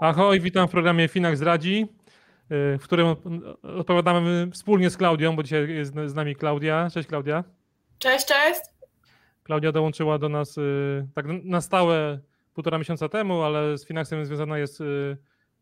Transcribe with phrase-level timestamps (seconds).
[0.00, 1.86] Ahoj, witam w programie Finax Zdradzi,
[2.42, 3.16] y, w którym
[3.62, 6.88] odpowiadamy wspólnie z Klaudią, bo dzisiaj jest z nami Klaudia.
[6.94, 7.44] Cześć Klaudia.
[7.98, 8.60] Cześć, cześć.
[9.42, 12.18] Klaudia dołączyła do nas y, tak na stałe
[12.54, 15.16] półtora miesiąca temu, ale z Finaxem związana jest y,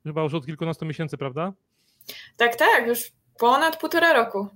[0.04, 1.52] chyba już od kilkunastu miesięcy, prawda?
[2.36, 4.48] Tak, tak, już ponad półtora roku.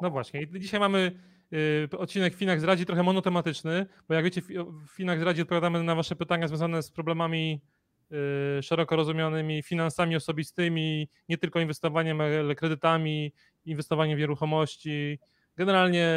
[0.00, 0.42] No właśnie.
[0.42, 1.12] I dzisiaj mamy
[1.98, 6.48] odcinek Finax Zdradzi trochę monotematyczny, bo jak wiecie, w Finax Zdradzi odpowiadamy na wasze pytania
[6.48, 7.60] związane z problemami
[8.62, 13.32] szeroko rozumianymi finansami osobistymi, nie tylko inwestowaniem, ale kredytami,
[13.64, 15.18] inwestowaniem w nieruchomości,
[15.56, 16.08] generalnie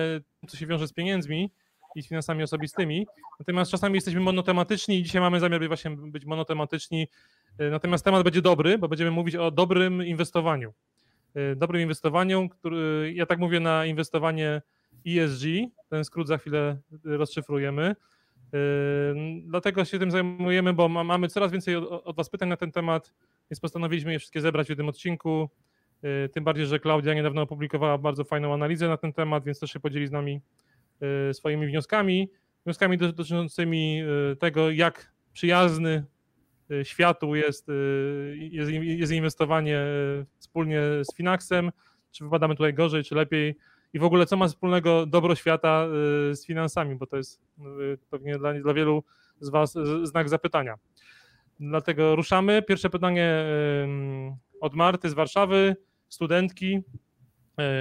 [0.47, 1.51] co się wiąże z pieniędzmi
[1.95, 3.07] i z finansami osobistymi.
[3.39, 7.07] Natomiast czasami jesteśmy monotematyczni i dzisiaj mamy zamiar właśnie być monotematyczni.
[7.61, 10.73] Y, natomiast temat będzie dobry, bo będziemy mówić o dobrym inwestowaniu.
[11.37, 14.61] Y, dobrym inwestowaniu, który ja tak mówię na inwestowanie
[15.07, 15.43] ESG,
[15.89, 17.95] ten skrót za chwilę rozszyfrujemy.
[19.43, 23.13] Dlatego się tym zajmujemy, bo mamy coraz więcej od Was pytań na ten temat,
[23.51, 25.49] więc postanowiliśmy je wszystkie zebrać w jednym odcinku.
[26.03, 29.71] Yy, tym bardziej, że Klaudia niedawno opublikowała bardzo fajną analizę na ten temat, więc też
[29.71, 30.41] się podzieli z nami
[31.01, 32.29] yy, swoimi wnioskami.
[32.65, 36.05] Wnioskami dotyczącymi yy, tego, jak przyjazny
[36.83, 37.67] światu jest,
[38.97, 39.79] jest, inwestowanie
[40.37, 41.71] wspólnie z Finaxem,
[42.11, 43.55] czy wypadamy tutaj gorzej, czy lepiej
[43.93, 45.85] i w ogóle co ma wspólnego dobro świata
[46.31, 49.03] y, z finansami, bo to jest y, pewnie dla, dla wielu
[49.39, 50.75] z Was znak zapytania.
[51.59, 52.61] Dlatego ruszamy.
[52.61, 53.45] Pierwsze pytanie
[54.61, 55.75] od Marty z Warszawy,
[56.09, 56.81] studentki.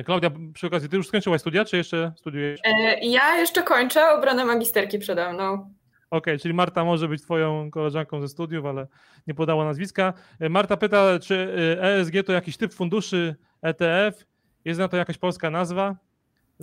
[0.04, 2.60] Klaudia, przy okazji, ty już skończyłaś studia, czy jeszcze studiujesz?
[2.64, 5.52] E, ja jeszcze kończę, obronę magisterki przede mną.
[5.54, 5.74] Okej,
[6.10, 8.86] okay, czyli Marta może być twoją koleżanką ze studiów, ale
[9.26, 10.12] nie podała nazwiska.
[10.40, 14.24] E, Marta pyta, czy ESG to jakiś typ funduszy ETF?
[14.64, 15.96] Jest na to jakaś polska nazwa?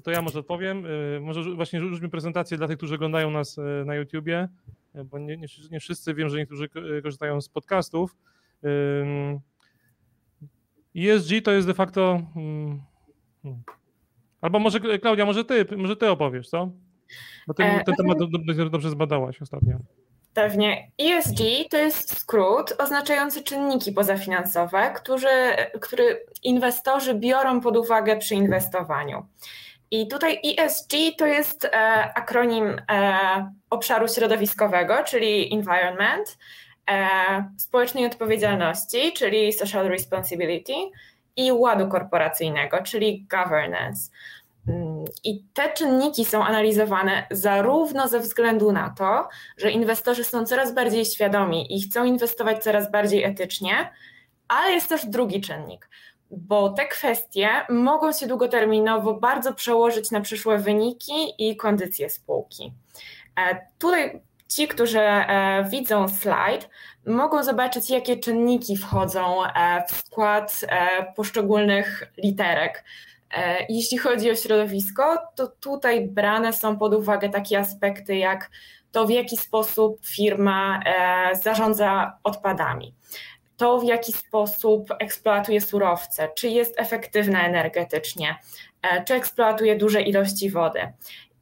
[0.03, 0.85] To ja może odpowiem.
[0.85, 4.49] Y, może właśnie rzućmy prezentację dla tych, którzy oglądają nas y, na YouTubie,
[4.95, 6.69] y, bo nie, nie, nie wszyscy wiem, że niektórzy
[7.03, 8.15] korzystają z podcastów.
[10.95, 12.21] ESG to jest de facto.
[12.33, 12.81] Hmm,
[14.41, 16.71] albo może Klaudia, może ty, może ty opowiesz, co?
[17.47, 18.17] Bo e, ten temat
[18.71, 19.79] dobrze zbadałaś ostatnio.
[20.33, 20.91] Pewnie.
[21.01, 29.25] ESG to jest skrót oznaczający czynniki pozafinansowe, które, który inwestorzy biorą pod uwagę przy inwestowaniu.
[29.91, 31.71] I tutaj ESG to jest e,
[32.15, 36.37] akronim e, obszaru środowiskowego, czyli environment,
[36.89, 37.05] e,
[37.57, 40.73] społecznej odpowiedzialności, czyli social responsibility
[41.37, 44.11] i ładu korporacyjnego, czyli governance.
[45.23, 49.27] I te czynniki są analizowane zarówno ze względu na to,
[49.57, 53.91] że inwestorzy są coraz bardziej świadomi i chcą inwestować coraz bardziej etycznie,
[54.47, 55.89] ale jest też drugi czynnik,
[56.31, 62.73] bo te kwestie mogą się długoterminowo bardzo przełożyć na przyszłe wyniki i kondycje spółki.
[63.39, 66.69] E, tutaj ci, którzy e, widzą slajd,
[67.07, 70.59] mogą zobaczyć, jakie czynniki wchodzą e, w skład
[71.15, 72.83] poszczególnych literek.
[73.69, 78.49] Jeśli chodzi o środowisko, to tutaj brane są pod uwagę takie aspekty jak
[78.91, 80.79] to, w jaki sposób firma
[81.33, 82.95] zarządza odpadami
[83.61, 88.35] to, w jaki sposób eksploatuje surowce, czy jest efektywna energetycznie,
[88.81, 90.93] e, czy eksploatuje duże ilości wody.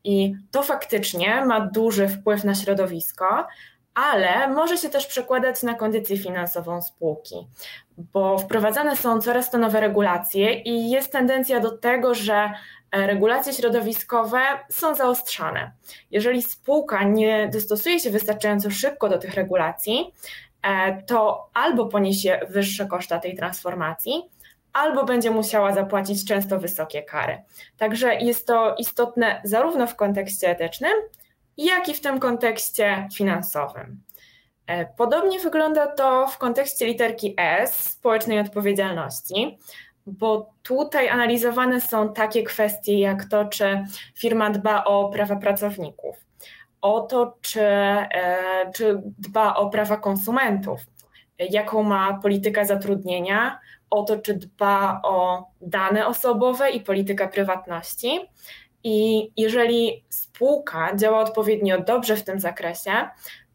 [0.03, 3.47] I to faktycznie ma duży wpływ na środowisko,
[3.93, 7.35] ale może się też przekładać na kondycję finansową spółki,
[8.13, 12.51] bo wprowadzane są coraz to nowe regulacje i jest tendencja do tego, że
[12.91, 14.39] e, regulacje środowiskowe
[14.69, 15.71] są zaostrzane.
[16.11, 20.13] Jeżeli spółka nie dostosuje się wystarczająco szybko do tych regulacji,
[20.61, 24.21] E, to albo poniesie wyższe koszta tej transformacji,
[24.73, 27.43] albo będzie musiała zapłacić często wysokie kary.
[27.77, 30.93] Także jest to istotne zarówno w kontekście etycznym,
[31.57, 34.01] jak i w tym kontekście finansowym.
[34.69, 39.57] E, podobnie wygląda to w kontekście literki S, społecznej odpowiedzialności,
[40.05, 43.83] bo tutaj analizowane są takie kwestie jak to, czy
[44.17, 46.15] firma dba o prawa pracowników,
[46.81, 50.79] o to, czy, e, czy dba o prawa konsumentów,
[51.39, 58.19] jaką ma politykę zatrudnienia, o to, czy dba o dane osobowe i politykę prywatności.
[58.83, 62.91] I jeżeli spółka działa odpowiednio dobrze w tym zakresie,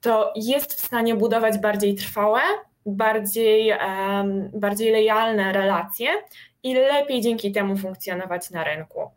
[0.04, 2.40] to jest w stanie budować bardziej trwałe,
[2.86, 6.08] bardziej, um, bardziej lojalne relacje
[6.62, 9.10] i lepiej dzięki temu funkcjonować na rynku.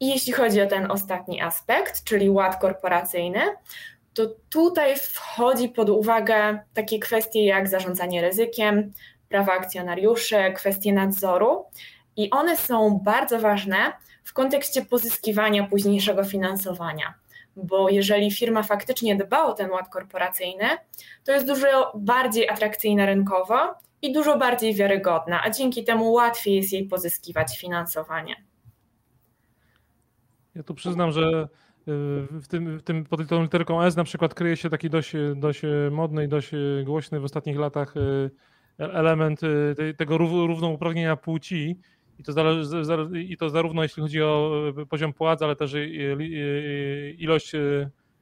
[0.00, 3.40] I jeśli chodzi o ten ostatni aspekt, czyli ład korporacyjny,
[4.14, 8.92] to tutaj wchodzi pod uwagę takie kwestie jak zarządzanie ryzykiem,
[9.28, 11.64] prawa akcjonariuszy, kwestie nadzoru
[12.16, 13.92] i one są bardzo ważne
[14.24, 17.14] w kontekście pozyskiwania późniejszego finansowania,
[17.56, 20.64] bo jeżeli firma faktycznie dba o ten ład korporacyjny,
[21.24, 26.72] to jest dużo bardziej atrakcyjna rynkowo i dużo bardziej wiarygodna, a dzięki temu łatwiej jest
[26.72, 28.36] jej pozyskiwać finansowanie.
[30.54, 31.48] Ja tu przyznam, że
[32.30, 35.62] w tym, w tym pod tą literką S na przykład kryje się taki dość, dość
[35.90, 36.50] modny i dość
[36.84, 38.30] głośny w ostatnich latach e,
[38.78, 41.80] element e, tego równouprawnienia płci.
[42.18, 42.32] I to,
[43.14, 45.74] I to zarówno jeśli chodzi o e, poziom płac, ale też
[47.18, 47.52] ilość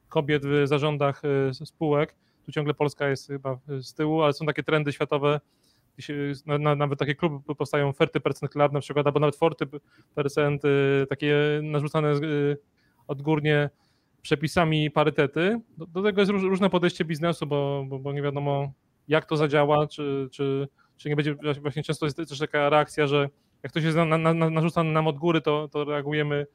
[0.09, 1.21] kobiet w zarządach
[1.51, 2.15] spółek.
[2.45, 5.39] Tu ciągle Polska jest chyba z tyłu, ale są takie trendy światowe,
[6.75, 9.37] nawet takie kluby powstają 30% club na przykład, albo nawet
[10.15, 10.59] 40%
[11.09, 12.13] takie narzucane
[13.07, 13.69] odgórnie
[14.21, 15.59] przepisami parytety.
[15.77, 18.71] Do, tego jest róż, różne podejście biznesu, bo, bo, bo, nie wiadomo
[19.07, 23.29] jak to zadziała, czy, czy, czy nie będzie, właśnie często jest też taka reakcja, że
[23.65, 26.47] jak ktoś jest na, na, na, narzucany nam od góry, to, to reagujemy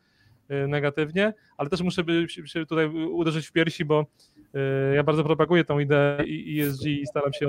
[0.50, 4.06] y, negatywnie, ale też muszę by się tutaj uderzyć w piersi, bo
[4.90, 6.24] y, ja bardzo propaguję tą ideę
[6.58, 7.48] ESG i staram się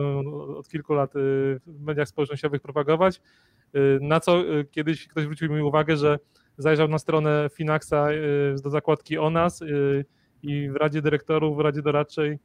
[0.58, 1.20] od kilku lat y,
[1.66, 3.22] w mediach społecznościowych propagować,
[4.02, 6.20] na co kiedyś ktoś zwrócił mi uwagę, że
[6.58, 8.08] zajrzał na stronę Finaxa
[8.64, 9.64] do zakładki o nas
[10.44, 12.40] i w Radzie Dyrektorów, w Radzie Doradczej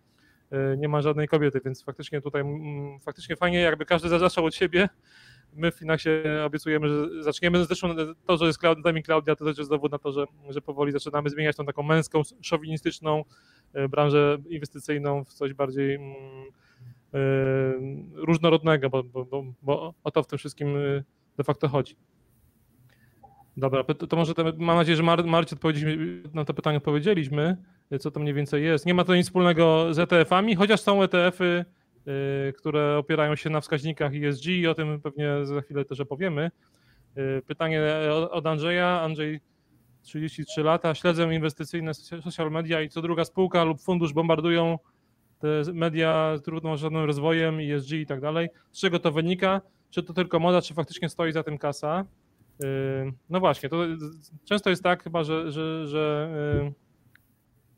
[0.78, 2.44] nie ma żadnej kobiety, więc faktycznie tutaj
[3.00, 4.88] faktycznie fajnie, jakby każdy zaczął od siebie.
[5.56, 7.64] My w Finaxie obiecujemy, że zaczniemy.
[7.64, 7.88] Zresztą
[8.26, 11.30] to, że jest nami Klaudia, to też jest dowód na to, że, że powoli zaczynamy
[11.30, 13.24] zmieniać tą taką męską, szowinistyczną
[13.88, 15.98] branżę inwestycyjną w coś bardziej
[18.14, 20.74] różnorodnego, bo, bo, bo, bo o to w tym wszystkim
[21.36, 21.96] de facto chodzi.
[23.56, 25.56] Dobra, to może te, mam nadzieję, że Mar Marcie
[26.34, 27.56] na to pytanie odpowiedzieliśmy,
[28.00, 28.86] co to mniej więcej jest.
[28.86, 31.64] Nie ma to nic wspólnego z ETF-ami, chociaż są ETF-y,
[32.58, 36.50] które opierają się na wskaźnikach ESG i o tym pewnie za chwilę też opowiemy.
[37.16, 37.82] Yy, pytanie
[38.30, 39.00] od Andrzeja.
[39.00, 39.40] Andrzej,
[40.02, 44.78] 33 lata, śledzę inwestycyjne social media i co druga spółka lub fundusz bombardują
[45.38, 48.48] te media trudno żadnym rozwojem, ESG i tak dalej.
[48.72, 49.60] Z czego to wynika?
[49.90, 52.04] Czy to tylko moda, czy faktycznie stoi za tym kasa?
[53.30, 53.76] No właśnie, to
[54.44, 56.72] często jest tak chyba, że, że, że,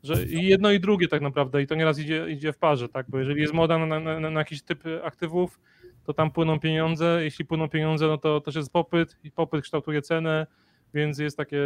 [0.03, 3.05] że jedno i drugie tak naprawdę i to nieraz idzie, idzie w parze, tak?
[3.09, 5.59] Bo jeżeli jest moda na, na, na jakiś typ aktywów,
[6.05, 10.01] to tam płyną pieniądze, jeśli płyną pieniądze, no to też jest popyt i popyt kształtuje
[10.01, 10.47] cenę,
[10.93, 11.61] więc jest takie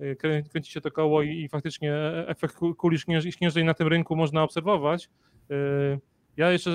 [0.00, 0.16] y,
[0.50, 1.94] kręci się to koło i, i faktycznie
[2.26, 2.98] efekt kuli
[3.30, 5.08] śnieżnej na tym rynku można obserwować.
[5.50, 6.00] Y,
[6.36, 6.70] ja jeszcze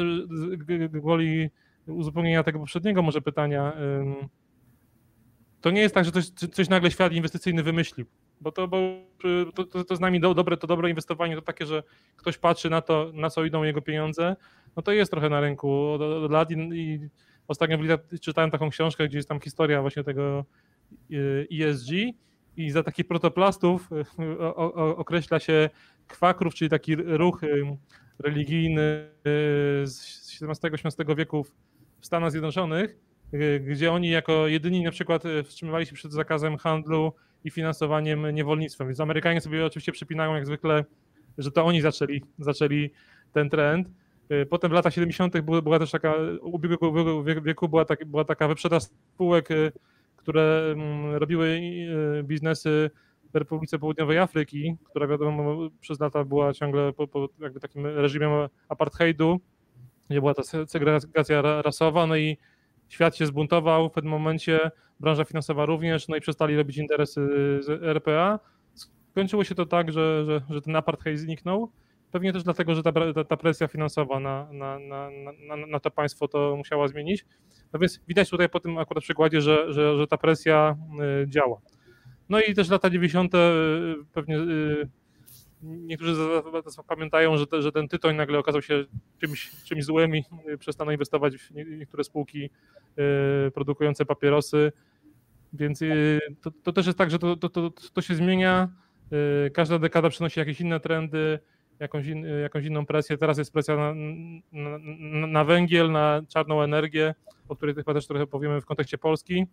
[0.90, 1.50] gwoli
[1.88, 3.74] uzupełnienia tego poprzedniego może pytania,
[5.62, 8.06] to nie jest tak, że coś, coś nagle świat inwestycyjny wymyślił,
[8.42, 8.78] bo to, bo
[9.56, 11.84] to, to, to z nami do, dobre, to dobre inwestowanie to takie, że
[12.16, 14.36] ktoś patrzy na to, na co idą jego pieniądze,
[14.76, 17.10] no to jest trochę na rynku od, od lat i, i
[17.48, 17.78] ostatnio
[18.22, 20.46] czytałem taką książkę, gdzie jest tam historia właśnie tego
[21.62, 21.92] ESG
[22.58, 23.90] i za takich protoplastów
[24.40, 25.70] o, określa się
[26.08, 27.42] kwakrów, czyli taki ruch
[28.20, 29.10] religijny
[29.84, 31.44] z XVII-XVIII wieku
[32.00, 36.58] w Stanach Zjednoczonych, Y, gdzie oni jako jedyni na przykład y, wstrzymywali się przed zakazem
[36.58, 37.14] handlu
[37.44, 38.88] i finansowaniem niewolnictwem.
[38.88, 40.86] Więc Amerykanie sobie oczywiście przypinają jak zwykle,
[41.38, 42.90] że to oni zaczęli, zaczęli
[43.34, 43.88] ten trend.
[44.32, 45.42] Y, potem w latach 70.
[45.42, 49.50] była też taka, ubiegłego wieku była, tak, była taka wyprzedaż spółek,
[50.16, 51.62] które mm, robiły
[52.24, 52.90] biznesy
[53.34, 58.50] w Republice Południowej Afryki, która wiadomo przez lata była ciągle po, po jakby takim reżimem
[58.70, 59.40] apartheidu,
[60.10, 62.38] gdzie była ta segregacja rasowa, no i
[62.90, 67.28] świat się zbuntował w pewnym momencie, branża finansowa również, no i przestali robić interesy
[67.62, 68.40] z RPA.
[69.12, 71.72] Skończyło się to tak, że, że, że ten apartheid zniknął.
[72.12, 72.92] Pewnie też dlatego, że ta,
[73.28, 75.10] ta presja finansowa na, na, na,
[75.48, 77.26] na, na to państwo to musiała zmienić.
[77.74, 80.78] No więc widać tutaj po tym akurat przykładzie, że, że, że ta presja
[81.24, 81.62] y, działa.
[82.30, 83.36] No i też lata 90.
[83.36, 83.38] Y,
[84.14, 84.90] pewnie y,
[85.64, 86.16] niektórzy
[86.88, 88.86] pamiętają, że, te, że ten tytoń nagle okazał się
[89.18, 90.24] czymś, czymś złym i
[90.60, 92.50] przestaną inwestować w niektóre spółki
[93.48, 94.72] y, produkujące papierosy.
[95.54, 98.70] Więc y, to, to też jest tak, że to, to, to, się zmienia.
[99.48, 101.40] Y, każda dekada przynosi jakieś inne trendy,
[101.80, 103.18] jakąś, in, jakąś inną presję.
[103.18, 103.94] Teraz jest presja na,
[104.52, 104.78] na,
[105.28, 107.16] na, węgiel, na czarną energię,
[107.48, 109.46] o której chyba też trochę powiemy w kontekście Polski.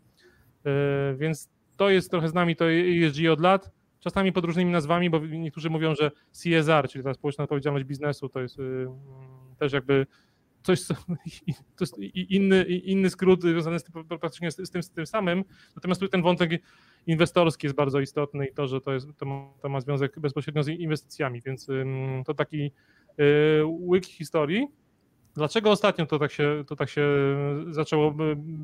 [1.16, 3.70] Więc to jest trochę z nami, to ESG od lat
[4.06, 8.40] czasami pod różnymi nazwami, bo niektórzy mówią, że CSR, czyli ta społeczna odpowiedzialność biznesu, to
[8.40, 8.86] jest y,
[9.58, 10.06] też jakby
[10.62, 10.86] coś,
[11.76, 15.44] to jest inny, inny skrót związany z tym, praktycznie z tym, z tym samym.
[15.76, 16.50] Natomiast tu ten wątek
[17.06, 20.62] inwestorski jest bardzo istotny i to, że to, jest, to, ma, to ma związek bezpośrednio
[20.62, 21.68] z inwestycjami, więc
[22.26, 22.72] to taki
[23.20, 24.68] y, łyk historii.
[25.36, 27.06] Dlaczego ostatnio to tak się, to tak się
[27.70, 28.14] zaczęło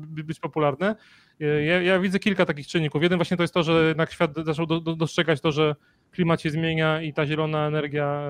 [0.03, 0.95] być popularne?
[1.39, 3.03] Ja, ja, widzę kilka takich czynników.
[3.03, 5.75] Jeden właśnie to jest to, że jednak świat zaczął do, do, dostrzegać to, że
[6.11, 8.21] klimat się zmienia i ta zielona energia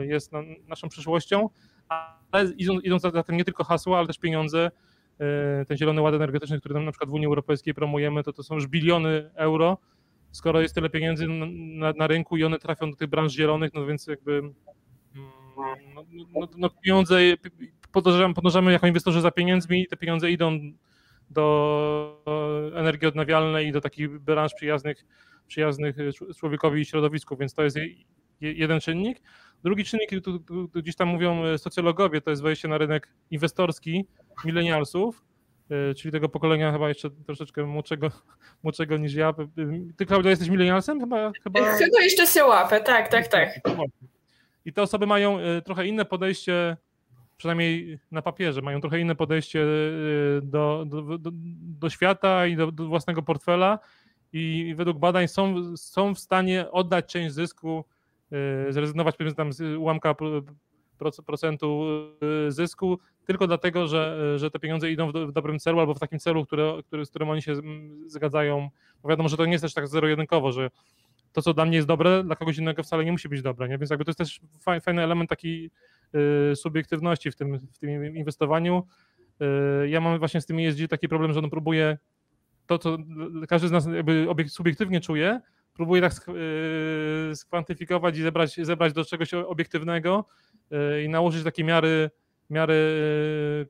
[0.00, 0.32] jest
[0.68, 1.48] naszą przyszłością,
[2.30, 4.70] ale idą, idą za tym nie tylko hasła, ale też pieniądze.
[5.68, 8.66] Ten zielony ład energetyczny, który na przykład w Unii Europejskiej promujemy, to to są już
[8.66, 9.78] biliony euro.
[10.32, 13.86] Skoro jest tyle pieniędzy na, na rynku i one trafią do tych branż zielonych, no
[13.86, 14.54] więc jakby mm,
[15.94, 17.20] no, no, no pieniądze
[18.02, 20.60] podążamy, podążamy jako inwestorzy za pieniędzmi i te pieniądze idą
[21.30, 22.22] do
[22.74, 25.06] energii odnawialnej i do takich branż przyjaznych,
[25.46, 25.96] przyjaznych
[26.38, 27.76] człowiekowi i środowisku, więc to jest
[28.40, 29.22] jeden czynnik.
[29.64, 34.06] Drugi czynnik, tu, tu, tu gdzieś tam mówią socjologowie, to jest wejście na rynek inwestorski
[34.44, 35.24] milenialsów,
[35.70, 38.10] e, czyli tego pokolenia chyba jeszcze troszeczkę młodszego,
[38.62, 39.34] młodszego niż ja.
[39.96, 41.00] Ty, Klaudia, jesteś milenialsem?
[41.00, 41.60] Chyba, chyba...
[41.60, 43.60] chyba jeszcze się łapę, tak, tak, tak.
[44.64, 46.76] I te osoby mają e, trochę inne podejście
[47.36, 51.30] przynajmniej na papierze, mają trochę inne podejście y, do, do, do,
[51.80, 53.78] do świata i do, do, własnego portfela
[54.32, 57.84] i według badań są, są w stanie oddać część zysku,
[58.68, 60.14] y, zrezygnować powiedzmy tam z ułamka
[61.26, 61.86] procentu
[62.48, 66.18] y, zysku, tylko dlatego, że, że te pieniądze idą w, dobrym celu albo w takim
[66.18, 67.54] celu, który, który, z którym oni się
[68.06, 68.68] zgadzają.
[69.02, 70.70] Bo wiadomo, że to nie jest też tak zero-jedynkowo, że
[71.32, 73.78] to, co dla mnie jest dobre, dla kogoś innego wcale nie musi być dobre, nie?
[73.78, 74.40] więc jakby to jest też
[74.82, 75.70] fajny element taki
[76.54, 78.86] subiektywności w tym, w tym inwestowaniu.
[79.84, 81.98] Y, ja mam właśnie z tym ESG taki problem, że on próbuje
[82.66, 82.98] to, co
[83.48, 85.40] każdy z nas jakby subiektywnie czuje,
[85.74, 90.24] próbuje tak y, skwantyfikować i zebrać, zebrać do czegoś obiektywnego
[91.04, 92.10] i nałożyć takie miary,
[92.50, 92.76] miary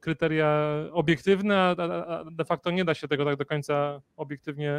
[0.01, 4.75] kryteria obiektywne, a de facto nie da się tego tak do końca obiektywnie,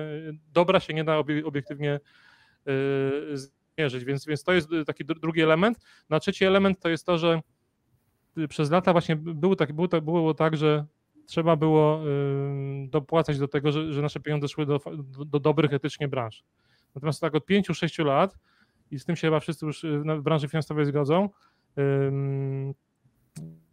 [0.53, 1.99] dobra się nie da obiektywnie
[3.77, 5.79] mierzyć, więc, więc to jest taki drugi element.
[6.09, 7.41] Na trzeci element to jest to, że
[8.49, 10.85] przez lata właśnie było tak, było, tak, było tak że
[11.25, 12.01] trzeba było
[12.87, 16.43] dopłacać do tego, że, że nasze pieniądze szły do, do, do dobrych etycznie branż.
[16.95, 18.37] Natomiast tak od 5-6 lat,
[18.91, 19.85] i z tym się chyba wszyscy już
[20.17, 21.29] w branży finansowej zgodzą,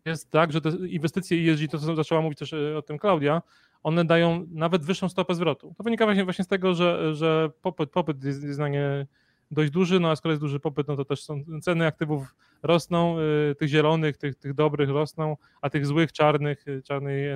[0.04, 3.42] jest tak, że te inwestycje ESG, to co zaczęła mówić też o tym Klaudia,
[3.82, 5.74] one dają nawet wyższą stopę zwrotu.
[5.76, 9.06] To wynika właśnie, z tego, że, że popyt, popyt jest na nie
[9.54, 13.16] dość duży, no a skoro jest duży popyt, no to też są ceny aktywów rosną,
[13.50, 17.28] y, tych zielonych, tych, tych dobrych rosną, a tych złych, czarnych, y, czarnej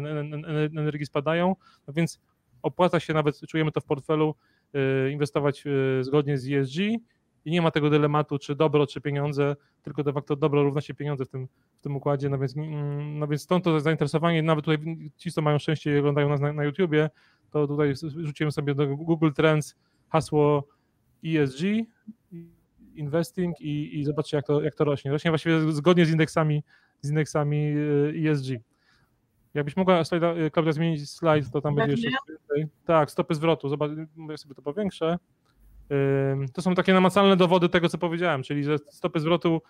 [0.76, 1.56] energii spadają,
[1.86, 2.20] no więc
[2.62, 4.34] opłaca się nawet, czujemy to w portfelu,
[5.06, 5.64] y, inwestować
[6.00, 6.78] zgodnie z ESG
[7.44, 10.94] i nie ma tego dylematu, czy dobro, czy pieniądze, tylko de facto dobro równa się
[10.94, 11.48] pieniądze w tym,
[11.78, 15.42] w tym układzie, no więc, mm, no więc stąd to zainteresowanie, nawet tutaj ci, co
[15.42, 17.10] mają szczęście i oglądają nas na, na YouTubie,
[17.50, 19.76] to tutaj rzuciłem sobie do Google Trends
[20.08, 20.68] hasło
[21.24, 21.62] ESG,
[22.94, 25.10] investing i, i zobaczcie, jak to, jak to rośnie.
[25.10, 26.62] Rośnie właściwie zgodnie z indeksami,
[27.00, 27.74] z indeksami
[28.28, 28.46] ESG.
[29.54, 32.66] Jakbyś mogła, slajda, y, Klaudia, zmienić slajd, to tam będzie jeszcze więcej.
[32.84, 33.90] Tak, stopy zwrotu, zobacz,
[34.30, 35.18] ja sobie to powiększę.
[36.54, 39.62] To są takie namacalne dowody tego, co powiedziałem, czyli że stopy zwrotu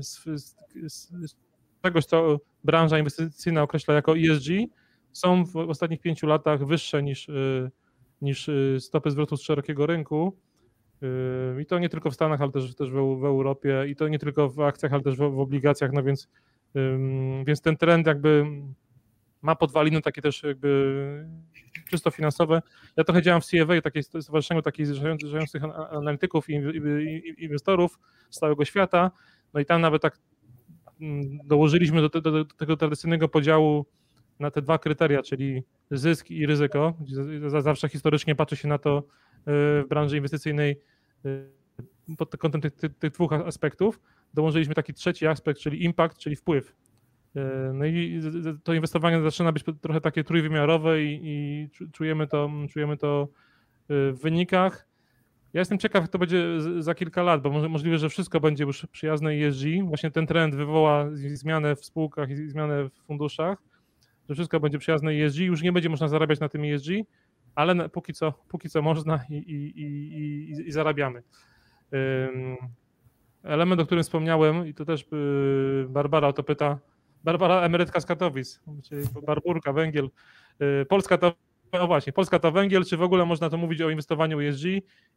[0.00, 0.54] z, z,
[0.88, 1.36] z
[1.82, 4.48] czegoś, co branża inwestycyjna określa jako ESG,
[5.12, 7.70] są w ostatnich pięciu latach wyższe niż, y,
[8.22, 10.38] niż y, stopy zwrotu z szerokiego rynku.
[11.60, 14.48] I to nie tylko w Stanach, ale też, też w, Europie i to nie tylko
[14.48, 16.28] w akcjach, ale też w, obligacjach, no więc,
[17.46, 18.46] więc ten trend jakby
[19.42, 21.28] ma podwaliny takie też jakby
[21.90, 22.62] czysto finansowe.
[22.96, 26.54] Ja trochę działam w CFA, takiej stowarzyszeniu takich zrzeszających analityków i
[27.38, 27.98] inwestorów
[28.30, 29.10] z całego świata,
[29.54, 30.18] no i tam nawet tak
[31.44, 33.86] dołożyliśmy do, do, do tego tradycyjnego podziału
[34.42, 36.94] na te dwa kryteria, czyli zysk i ryzyko.
[37.46, 39.02] Zawsze historycznie patrzy się na to y,
[39.46, 40.80] w branży inwestycyjnej
[41.26, 44.00] y, pod kątem tych, tych, tych, dwóch aspektów.
[44.34, 46.76] Dołączyliśmy taki trzeci aspekt, czyli impact, czyli wpływ.
[47.36, 47.40] Y,
[47.74, 48.20] no i
[48.64, 53.28] to inwestowanie zaczyna być trochę takie trójwymiarowe i, i czujemy, to, czujemy to
[53.88, 54.86] w wynikach.
[55.52, 56.46] Ja jestem ciekaw, jak to będzie
[56.78, 59.66] za kilka lat, bo możliwe, że wszystko będzie już przyjazne ESG.
[59.84, 63.71] Właśnie ten trend wywoła zmianę w spółkach i zmianę w funduszach
[64.28, 66.88] że wszystko będzie przyjazne ESG, już nie będzie można zarabiać na tym ESG,
[67.54, 71.22] ale póki co, póki co można i, i, i, i zarabiamy.
[73.42, 76.78] Element, o którym wspomniałem, i to też y, Barbara o to pyta,
[77.24, 80.10] Barbara emerytka z Katowic, czyli Barburka, węgiel.
[80.82, 81.32] Y, Polska to,
[81.72, 84.64] no właśnie, Polska to węgiel, czy w ogóle można to mówić o inwestowaniu ESG?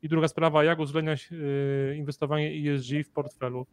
[0.02, 3.66] I druga sprawa, jak uwzględniać y, inwestowanie ESG w portfelu?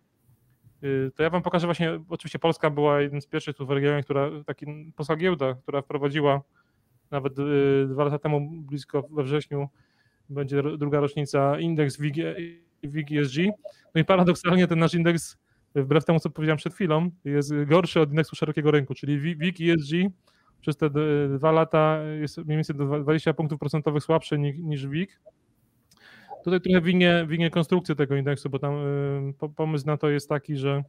[0.84, 4.02] Y, to ja wam pokażę właśnie, oczywiście Polska była jednym z pierwszych tu w regionie,
[4.02, 6.42] która, taki, polska giełda, która wprowadziła
[7.10, 9.68] nawet y, dwa lata temu, blisko we wrześniu,
[10.28, 13.36] będzie druga rocznica, indeks WIG, ESG.
[13.94, 15.38] No i paradoksalnie ten nasz indeks,
[15.74, 19.92] wbrew temu, co powiedziałem przed chwilą, jest gorszy od indeksu szerokiego rynku, czyli WIG ESG
[20.60, 20.90] przez te
[21.38, 25.20] dwa lata jest mniej więcej 20 punktów procentowych słabszy niż WIG.
[26.44, 28.74] Tutaj trochę winie, winie konstrukcję tego indeksu, bo tam
[29.56, 30.84] pomysł na to jest taki, że,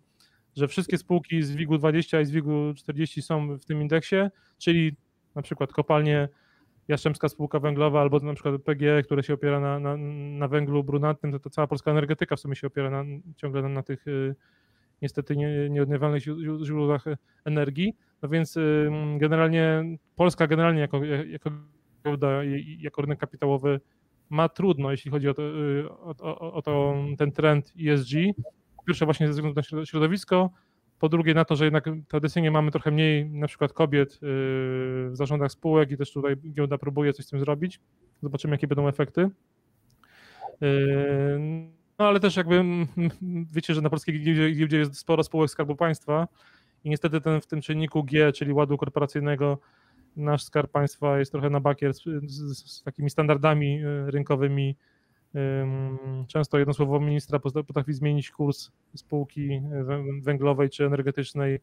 [0.56, 4.16] że wszystkie spółki z WIG-u 20 i z WIG-u 40 są w tym indeksie,
[4.58, 4.96] czyli
[5.36, 6.30] na przykład kopalnie
[6.88, 9.98] Jastrzębska Spółka Węglowa albo na przykład PGE, które się opiera na, na,
[10.38, 13.04] na węglu brunatnym, to, to cała polska energetyka w sumie się opiera na,
[13.36, 14.36] ciągle na, na tych y,
[15.02, 16.24] niestety nie, nieodnawialnych
[16.64, 17.06] źródłach
[17.46, 17.96] energii.
[18.22, 18.58] No więc
[19.18, 19.84] generalnie
[20.16, 21.52] Polska generalnie jako, jako
[22.80, 23.80] jako rynek kapitałowy
[24.30, 28.12] ma trudno, jeśli chodzi o, to, y, o, o, o to, ten trend ESG.
[28.78, 30.50] Po pierwsze właśnie ze względu na środowisko,
[31.00, 35.12] po drugie na to, że jednak tradycyjnie mamy trochę mniej na przykład kobiet y, w
[35.14, 37.80] zarządach spółek i też tutaj giełda próbuje coś z tym zrobić.
[38.22, 39.22] Zobaczymy, jakie będą efekty.
[39.22, 39.30] Y,
[42.00, 42.64] no ale też jakby
[43.52, 44.24] wiecie, że na polskiej
[44.56, 46.28] giełdzie jest sporo spółek Skarbu Państwa
[46.84, 49.58] i niestety ten, w tym czynniku G, czyli ładu korporacyjnego,
[50.16, 54.76] nasz Skarb Państwa jest trochę na bakier z, z, z takimi standardami y, rynkowymi.
[56.28, 59.62] Często jedno słowo ministra potrafi zmienić kurs spółki
[60.22, 61.60] węglowej czy energetycznej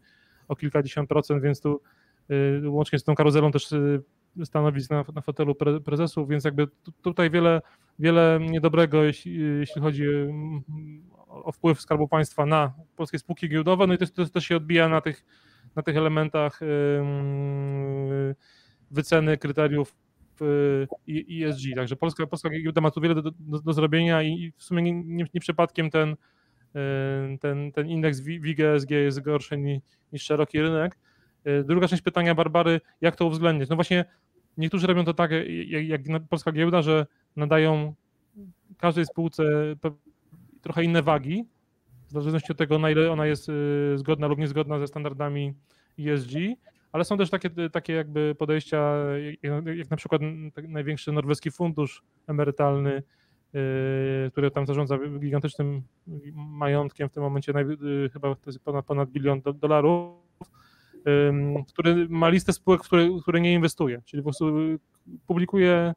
[0.48, 1.80] o kilkadziesiąt procent, więc tu
[2.64, 3.68] y, łącznie z tą karuzelą też
[4.44, 6.68] stanowisk na, na fotelu pre, prezesów, więc jakby
[7.02, 7.62] tutaj wiele,
[7.98, 10.04] wiele niedobrego, jeśli, jeśli chodzi
[11.28, 14.88] o wpływ Skarbu Państwa na polskie spółki giełdowe, no i to, to, to się odbija
[14.88, 15.24] na tych,
[15.76, 16.60] na tych elementach
[18.90, 19.96] wyceny kryteriów
[21.08, 21.74] ESG.
[21.74, 24.92] Także polska, polska giełda ma tu wiele do, do, do zrobienia i w sumie nie,
[24.92, 26.16] nie, nie, przypadkiem ten,
[26.74, 29.80] e, ten, ten indeks WIG ESG jest gorszy niż,
[30.12, 30.98] niż szeroki rynek.
[31.44, 33.68] E, druga część pytania Barbary, jak to uwzględniać?
[33.68, 34.04] No właśnie
[34.56, 35.30] niektórzy robią to tak,
[35.66, 37.94] jak, jak polska giełda, że nadają
[38.78, 39.44] każdej spółce
[40.60, 41.44] trochę inne wagi,
[42.10, 43.52] w zależności od tego, na ile ona jest e,
[43.98, 45.54] zgodna lub niezgodna ze standardami
[45.98, 46.32] ESG
[46.92, 48.94] ale są też takie, takie jakby podejścia,
[49.76, 50.22] jak, na przykład
[50.68, 53.02] największy norweski fundusz emerytalny,
[53.52, 55.82] yy, który tam zarządza gigantycznym
[56.34, 60.20] majątkiem w tym momencie, yy, chyba to jest ponad, ponad bilion do, dolarów,
[61.68, 64.52] który ma listę spółek, w które, które nie inwestuje, czyli po prostu
[65.26, 65.92] publikuje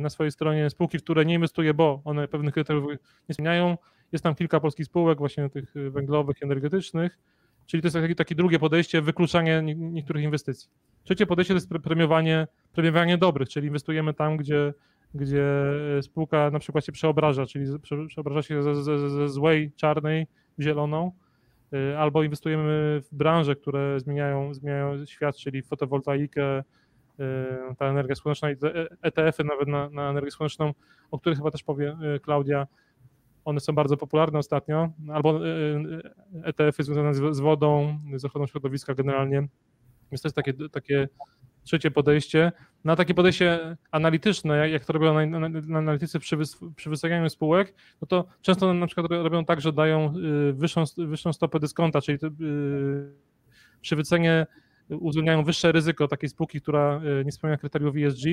[0.00, 2.84] na swojej stronie spółki, w które nie inwestuje, bo one pewnych kryteriów
[3.28, 3.78] nie spełniają.
[4.12, 7.18] Jest tam kilka polskich spółek, właśnie tych węglowych, energetycznych,
[7.66, 10.68] Czyli to jest takie, takie drugie podejście, wykluczanie niektórych inwestycji.
[11.04, 14.74] Trzecie podejście to jest premiowanie, premiowanie dobrych, czyli inwestujemy tam, gdzie,
[15.14, 15.46] gdzie
[16.02, 17.66] spółka na przykład się przeobraża, czyli
[18.08, 20.26] przeobraża się ze, ze, ze złej, czarnej
[20.60, 21.12] zieloną,
[21.72, 26.64] y, albo inwestujemy w branże, które zmieniają, zmieniają świat, czyli fotowoltaikę, y,
[27.78, 28.56] ta energia słoneczna i
[29.02, 30.72] ETF-y nawet na, na energię słoneczną,
[31.10, 32.66] o których chyba też powie y, Klaudia,
[33.44, 35.40] one są bardzo popularne ostatnio, albo
[36.44, 39.48] ETF-y związane z, wodą, z ochroną środowiska generalnie.
[40.12, 41.08] Jest takie, takie
[41.64, 42.52] trzecie podejście.
[42.84, 45.18] Na takie podejście analityczne, jak to robią
[45.76, 46.38] analitycy przy,
[46.76, 51.32] przy wystawianiu spółek, no to często na przykład robią tak, że dają y, wyższą, wyższą
[51.32, 52.28] stopę dyskonta, czyli y,
[53.80, 54.46] przy wycenie
[54.88, 58.26] uwzględniają wyższe ryzyko takiej spółki, która y, nie spełnia kryteriów ESG,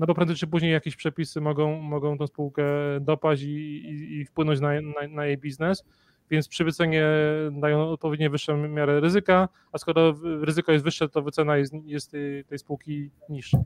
[0.00, 2.64] no bo prędzej czy później jakieś przepisy mogą, mogą tą spółkę
[3.00, 5.84] dopaść i, i, i wpłynąć na, na, na, jej biznes,
[6.30, 7.04] więc przy wycenie
[7.52, 12.12] dają odpowiednio wyższą miarę ryzyka, a skoro ryzyko jest wyższe, to wycena jest, jest
[12.48, 13.58] tej spółki niższa.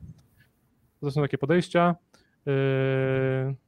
[1.01, 1.95] To są takie podejścia.
[2.45, 2.53] Yy,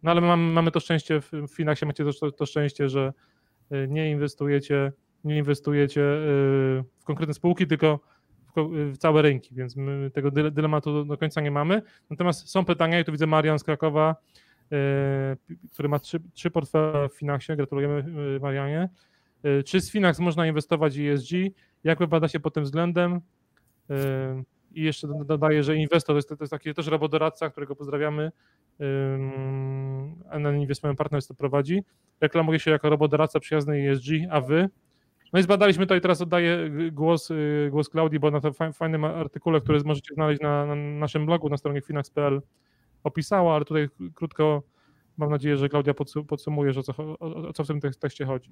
[0.03, 3.13] no ale mamy, mamy to szczęście, w Finaxie macie to, to szczęście, że
[3.69, 4.91] yy, nie inwestujecie,
[5.23, 7.99] nie inwestujecie yy, w konkretne spółki, tylko
[8.65, 11.81] w całe rynki, więc my tego dylematu do końca nie mamy.
[12.09, 14.15] Natomiast są pytania, i tu widzę Marian z Krakowa,
[14.71, 15.37] e,
[15.73, 18.89] który ma trzy, trzy portfele w Finaxie, gratulujemy e, Marianie.
[19.65, 21.31] Czy z Finax można inwestować w ESG?
[21.83, 23.21] Jak wypada się pod tym względem?
[24.71, 28.31] I jeszcze dodaję, że inwestor to jest, to jest taki też robodoradca, którego pozdrawiamy.
[30.31, 31.83] NN Investment Partners to prowadzi.
[32.21, 34.69] Reklamuje się jako robodoradca przyjazny ESG, a wy?
[35.33, 39.05] No i zbadaliśmy to i teraz oddaję głos, y, głos Klaudii, bo na tym fajnym
[39.05, 42.41] artykule, który możecie znaleźć na, na naszym blogu na stronie finax.pl
[43.03, 44.63] opisała, ale tutaj krótko
[45.17, 45.93] mam nadzieję, że Klaudia
[46.27, 48.51] podsumuje, o co, o, co w tym tekście chodzi.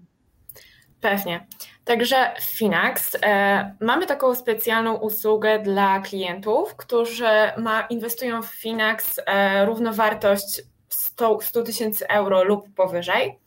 [1.02, 1.48] Pewnie.
[1.84, 9.66] Także Finax e, mamy taką specjalną usługę dla klientów, którzy ma, inwestują w Finax e,
[9.66, 13.40] równowartość 100 tysięcy euro lub powyżej.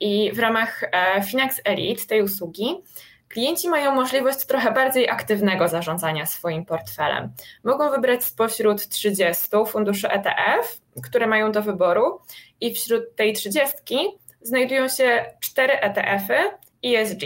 [0.00, 2.76] I w ramach e, Finax Elite, tej usługi,
[3.28, 7.32] klienci mają możliwość trochę bardziej aktywnego zarządzania swoim portfelem.
[7.64, 12.20] Mogą wybrać spośród 30 funduszy ETF, które mają do wyboru,
[12.60, 13.76] i wśród tej 30
[14.42, 16.50] znajdują się 4 ETF-y
[16.84, 17.22] ESG.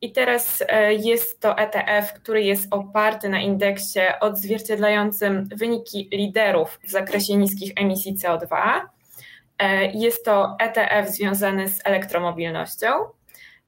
[0.00, 6.90] I teraz e, jest to ETF, który jest oparty na indeksie odzwierciedlającym wyniki liderów w
[6.90, 8.80] zakresie niskich emisji CO2
[9.94, 12.88] Jest to ETF związany z elektromobilnością.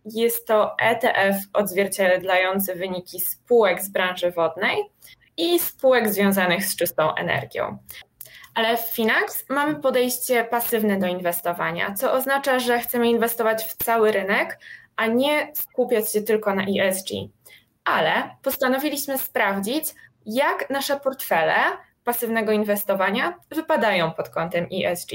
[0.04, 4.76] Jest to ETF odzwierciedlający wyniki spółek z branży wodnej
[5.36, 7.78] i spółek związanych z czystą energią.
[8.54, 14.12] Ale w Finax mamy podejście pasywne do inwestowania, co oznacza, że chcemy inwestować w cały
[14.12, 14.58] rynek,
[14.96, 17.08] a nie skupiać się tylko na ESG.
[17.84, 19.84] Ale postanowiliśmy sprawdzić,
[20.26, 21.54] jak nasze portfele
[22.04, 25.10] pasywnego inwestowania wypadają pod kątem ESG.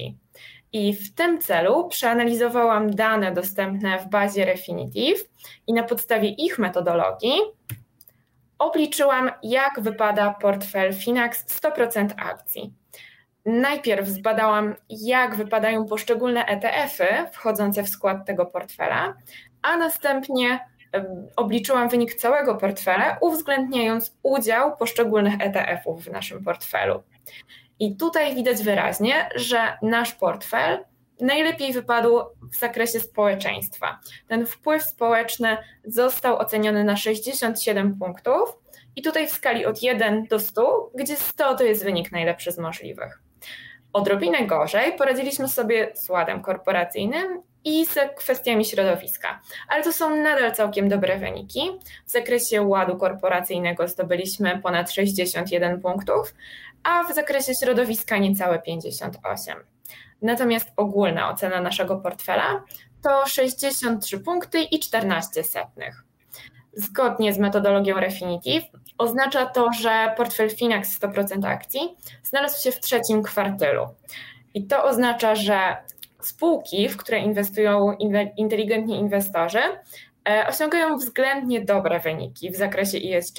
[0.76, 5.30] I w tym celu przeanalizowałam dane dostępne w bazie Refinitiv
[5.68, 7.40] i na podstawie ich metodologii
[8.60, 12.74] obliczyłam, jak wypada portfel Finax 100% akcji.
[13.46, 19.14] Najpierw zbadałam, jak wypadają poszczególne ETF-y wchodzące w skład tego portfela,
[19.62, 20.60] a następnie
[21.36, 27.04] obliczyłam wynik całego portfela, uwzględniając udział poszczególnych ETF-ów w naszym portfelu.
[27.80, 30.86] I tutaj widać wyraźnie, że nasz portfel
[31.22, 32.20] najlepiej wypadł
[32.52, 34.00] w zakresie społeczeństwa.
[34.28, 38.58] Ten wpływ społeczny został oceniony na 67 punktów
[38.96, 42.58] i tutaj w skali od 1 do 100, gdzie 100 to jest wynik najlepszy z
[42.58, 43.22] możliwych.
[43.94, 50.52] Odrobinę gorzej poradziliśmy sobie z ładem korporacyjnym i z kwestiami środowiska, ale to są nadal
[50.52, 51.72] całkiem dobre wyniki.
[52.06, 56.34] W zakresie ładu korporacyjnego zdobyliśmy ponad 61 punktów,
[56.86, 59.58] a w zakresie środowiska niecałe 58.
[60.22, 62.64] Natomiast ogólna ocena naszego portfela
[63.04, 66.04] to 63 punkty i 14 setnych.
[66.74, 68.64] Zgodnie z metodologią Refinitiv
[68.98, 71.80] oznacza to, że portfel Finax 100% akcji
[72.24, 73.88] znalazł się w trzecim kwartylu.
[74.54, 75.78] I to oznacza, że
[76.22, 77.98] spółki, w które inwestują
[78.38, 79.62] inteligentni inwestorzy,
[80.30, 83.38] e, osiągają względnie dobre wyniki w zakresie ESG,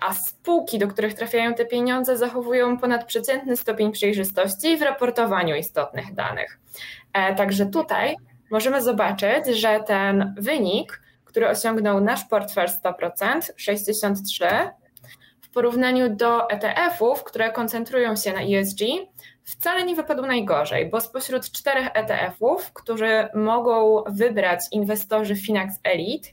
[0.00, 6.60] a spółki, do których trafiają te pieniądze, zachowują ponadprzeciętny stopień przejrzystości w raportowaniu istotnych danych.
[7.12, 8.16] E, także tutaj
[8.50, 14.46] możemy zobaczyć, że ten wynik, który osiągnął nasz portfel 100%, 63,
[15.40, 18.80] w porównaniu do ETF-ów, które koncentrują się na ESG,
[19.44, 26.28] wcale nie wypadł najgorzej, bo spośród czterech ETF-ów, którzy mogą wybrać inwestorzy Finax Elite,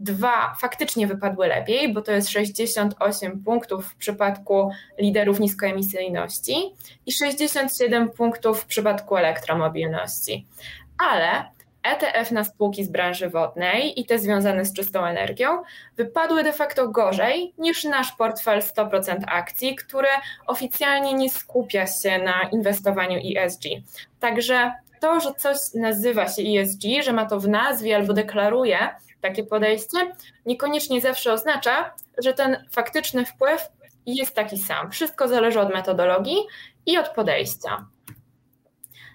[0.00, 6.54] dwa faktycznie wypadły lepiej, bo to jest 68 punktów w przypadku liderów niskoemisyjności
[7.06, 10.46] i 67 punktów w przypadku elektromobilności.
[10.98, 11.44] Ale
[11.82, 15.62] ETF na spółki z branży wodnej i te związane z czystą energią
[15.96, 20.08] wypadły de facto gorzej niż nasz portfel 100% akcji, który
[20.46, 23.62] oficjalnie nie skupia się na inwestowaniu ESG.
[24.20, 28.78] Także to, że coś nazywa się ESG, że ma to w nazwie albo deklaruje
[29.28, 29.98] takie podejście,
[30.46, 33.68] niekoniecznie zawsze oznacza, że ten faktyczny wpływ
[34.06, 34.90] jest taki sam.
[34.90, 36.36] Wszystko zależy od metodologii
[36.86, 37.86] i od podejścia.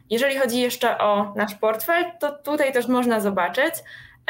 [0.09, 3.73] Jeżeli chodzi jeszcze o nasz portfel, to tutaj też można zobaczyć,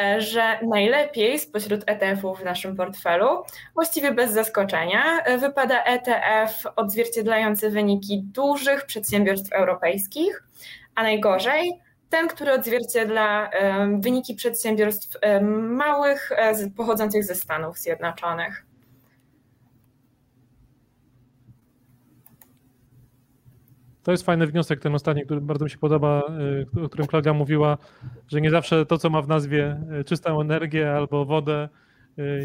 [0.02, 7.70] e, że najlepiej spośród ETF-ów w naszym portfelu, właściwie bez zaskoczenia, e, wypada ETF odzwierciedlający
[7.70, 10.44] wyniki dużych przedsiębiorstw europejskich,
[10.96, 11.82] a najgorzej
[12.12, 15.18] ten, który odzwierciedla e, wyniki przedsiębiorstw
[15.70, 16.32] małych
[16.78, 18.66] pochodzących ze Stanów Zjednoczonych.
[24.04, 26.24] To jest fajny wniosek, ten ostatni, który bardzo mi się podoba,
[26.78, 27.78] y, o którym Klaudia mówiła,
[28.28, 31.70] że nie zawsze to, co ma w nazwie y, czystą energię albo wodę,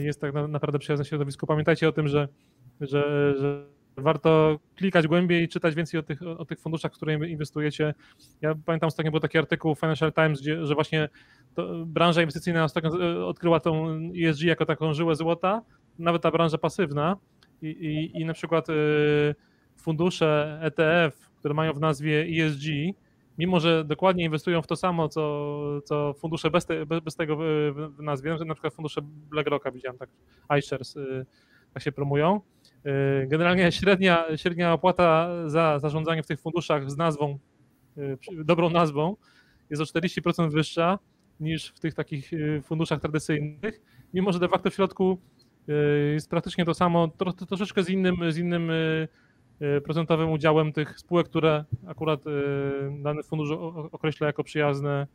[0.03, 1.47] jest tak naprawdę przyjazne środowisku.
[1.47, 2.29] Pamiętajcie o tym, że,
[2.81, 7.15] że, że warto klikać głębiej i czytać więcej o tych, o tych funduszach, w które
[7.15, 7.95] inwestujecie.
[8.41, 11.09] Ja pamiętam ostatnio był taki artykuł w Financial Times, gdzie, że właśnie
[11.87, 12.91] branża inwestycyjna ostatnio
[13.29, 15.63] odkryła tą ESG jako taką żyłę złota,
[15.99, 17.17] nawet ta branża pasywna
[17.63, 18.67] i, i, i na przykład
[19.77, 22.65] fundusze ETF które mają w nazwie ESG,
[23.39, 27.41] mimo że dokładnie inwestują w to samo, co, co fundusze bez, te, bez tego w,
[27.97, 30.11] w nazwie, na przykład fundusze BlackRocka widziałem, tak,
[30.59, 31.27] iShares y,
[31.75, 32.41] tak się promują.
[32.87, 37.38] Y, generalnie średnia, średnia opłata za zarządzanie w tych funduszach z nazwą,
[37.99, 39.16] y, dobrą nazwą,
[39.70, 40.99] jest o 40% wyższa
[41.40, 42.31] niż w tych takich
[42.62, 43.81] funduszach tradycyjnych,
[44.14, 45.18] mimo że de facto w środku
[46.14, 47.09] jest praktycznie to samo,
[47.49, 48.70] troszeczkę z innym, z innym
[49.85, 52.20] procentowym udziałem tych spółek, które akurat
[52.90, 53.51] dany fundusz
[53.92, 55.07] określa jako przyjazne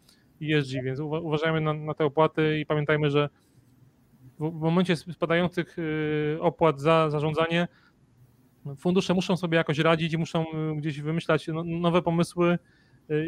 [0.41, 3.29] ESG, więc uważajmy na, na te opłaty i pamiętajmy, że
[4.49, 7.67] w momencie spadających y, opłat za zarządzanie
[8.77, 10.45] fundusze muszą sobie jakoś radzić i muszą
[10.77, 12.59] gdzieś wymyślać no, nowe pomysły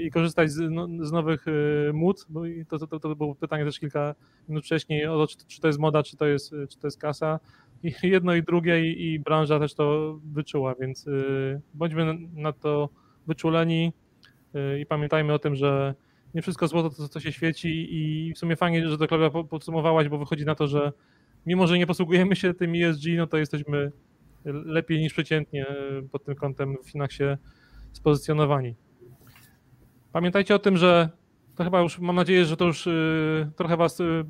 [0.03, 1.45] i korzystać z, no, nowych
[1.93, 4.15] mód, bo to, to, to było pytanie też kilka
[4.49, 7.39] minut wcześniej o to, czy, to jest moda, czy to jest, czy to jest kasa
[8.03, 12.89] jedno i drugie i, i branża też to wyczuła, więc y, bądźmy na to
[13.27, 13.93] wyczuleni.
[14.55, 15.95] y, i pamiętajmy o tym, że
[16.33, 20.07] nie wszystko złoto to, co się świeci i w sumie fajnie, że to Klaudia podsumowałaś,
[20.07, 20.91] bo wychodzi na to, że
[21.45, 23.91] mimo, że nie posługujemy się tym ESG, no to jesteśmy
[24.45, 25.65] lepiej niż przeciętnie
[26.11, 27.37] pod tym kątem w Finaxie
[27.91, 28.75] spozycjonowani.
[30.11, 31.09] Pamiętajcie o tym, że
[31.55, 34.25] to chyba już, mam nadzieję, że to już y, trochę was y,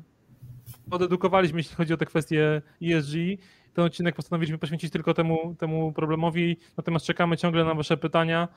[0.90, 3.14] podedukowaliśmy, jeśli chodzi o te kwestie ESG.
[3.74, 8.48] Ten odcinek postanowiliśmy poświęcić tylko temu, temu problemowi, natomiast czekamy ciągle na wasze pytania.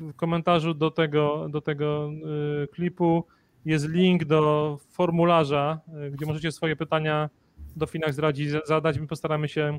[0.00, 2.10] Y, w komentarzu do tego, do tego
[2.72, 3.24] klipu
[3.64, 5.80] jest link do formularza,
[6.10, 7.30] gdzie możecie swoje pytania
[7.76, 8.98] do Finax zdradzić, zadać.
[8.98, 9.78] My postaramy się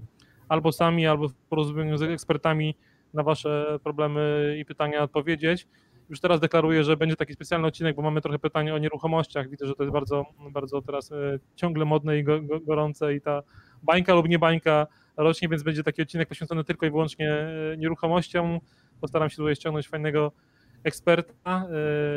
[0.50, 2.76] albo sami, albo w porozumieniu z ekspertami
[3.14, 5.68] na Wasze problemy i pytania odpowiedzieć.
[6.10, 9.50] Już teraz deklaruję, że będzie taki specjalny odcinek, bo mamy trochę pytań o nieruchomościach.
[9.50, 13.22] Widzę, że to jest bardzo, bardzo teraz e, ciągle modne i go, go, gorące i
[13.22, 13.44] ta
[13.84, 18.60] bańka lub nie bańka rośnie, więc będzie taki odcinek poświęcony tylko i wyłącznie nieruchomościom.
[19.02, 20.32] Postaram się tutaj ściągnąć fajnego
[20.84, 21.68] eksperta,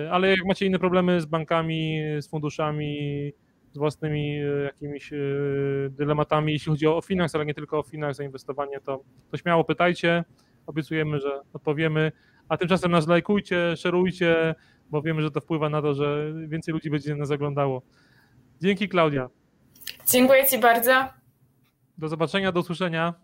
[0.07, 3.33] e, ale jak macie inne problemy z bankami, z funduszami,
[3.73, 5.11] z własnymi jakimiś
[5.91, 10.25] dylematami, jeśli chodzi o finans, ale nie tylko o finans, zainwestowanie, to, to śmiało pytajcie.
[10.67, 12.13] Obiecujemy, że odpowiemy.
[12.49, 14.55] A tymczasem nas lajkujcie, szerujcie,
[14.91, 17.83] bo wiemy, że to wpływa na to, że więcej ludzi będzie nas zaglądało.
[18.61, 19.29] Dzięki, Klaudia.
[20.11, 21.09] Dziękuję Ci bardzo.
[21.99, 23.15] Do zobaczenia, do usłyszenia.